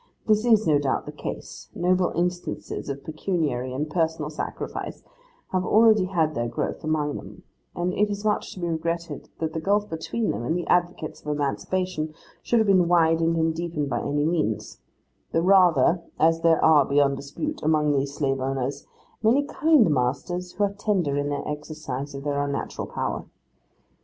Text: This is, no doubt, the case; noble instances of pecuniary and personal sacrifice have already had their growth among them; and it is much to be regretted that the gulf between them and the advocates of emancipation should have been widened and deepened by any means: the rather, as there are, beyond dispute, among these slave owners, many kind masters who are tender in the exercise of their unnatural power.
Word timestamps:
This 0.25 0.43
is, 0.45 0.65
no 0.65 0.79
doubt, 0.79 1.05
the 1.05 1.11
case; 1.11 1.69
noble 1.75 2.09
instances 2.15 2.89
of 2.89 3.03
pecuniary 3.03 3.71
and 3.71 3.87
personal 3.87 4.31
sacrifice 4.31 5.03
have 5.51 5.63
already 5.63 6.05
had 6.05 6.33
their 6.33 6.47
growth 6.47 6.83
among 6.83 7.17
them; 7.17 7.43
and 7.75 7.93
it 7.93 8.09
is 8.09 8.25
much 8.25 8.51
to 8.55 8.59
be 8.59 8.67
regretted 8.67 9.29
that 9.37 9.53
the 9.53 9.59
gulf 9.61 9.87
between 9.91 10.31
them 10.31 10.41
and 10.43 10.57
the 10.57 10.65
advocates 10.65 11.21
of 11.21 11.27
emancipation 11.27 12.15
should 12.41 12.57
have 12.59 12.65
been 12.65 12.87
widened 12.87 13.37
and 13.37 13.53
deepened 13.53 13.89
by 13.89 14.01
any 14.01 14.25
means: 14.25 14.79
the 15.33 15.43
rather, 15.43 16.01
as 16.19 16.41
there 16.41 16.65
are, 16.65 16.83
beyond 16.83 17.15
dispute, 17.15 17.61
among 17.61 17.91
these 17.91 18.15
slave 18.15 18.39
owners, 18.41 18.87
many 19.21 19.43
kind 19.45 19.87
masters 19.91 20.53
who 20.53 20.63
are 20.63 20.73
tender 20.73 21.15
in 21.15 21.29
the 21.29 21.47
exercise 21.47 22.15
of 22.15 22.23
their 22.23 22.43
unnatural 22.43 22.87
power. 22.87 23.25